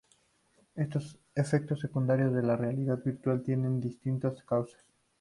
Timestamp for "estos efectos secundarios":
0.73-2.33